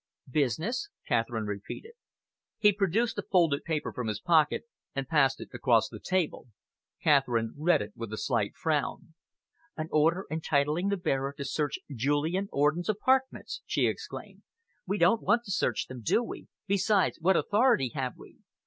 "Business?" 0.31 0.89
Catherine 1.07 1.45
repeated. 1.45 1.91
He 2.57 2.73
produced 2.73 3.19
a 3.19 3.21
folded 3.21 3.63
paper 3.63 3.93
from 3.93 4.07
his 4.07 4.19
pocket 4.19 4.63
and 4.95 5.07
passed 5.07 5.39
it 5.39 5.49
across 5.53 5.89
the 5.89 5.99
table. 5.99 6.47
Catherine 7.03 7.53
read 7.55 7.83
it 7.83 7.93
with 7.95 8.11
a 8.11 8.17
slight 8.17 8.55
frown. 8.55 9.13
"An 9.77 9.89
order 9.91 10.25
entitling 10.31 10.89
the 10.89 10.97
bearer 10.97 11.35
to 11.37 11.45
search 11.45 11.77
Julian 11.93 12.49
Orden's 12.51 12.89
apartments!" 12.89 13.61
she 13.67 13.85
exclaimed. 13.85 14.41
"We 14.87 14.97
don't 14.97 15.21
want 15.21 15.43
to 15.43 15.51
search 15.51 15.85
them, 15.85 16.01
do 16.01 16.23
we? 16.23 16.47
Besides, 16.65 17.19
what 17.21 17.37
authority 17.37 17.89
have 17.89 18.17
we?" 18.17 18.39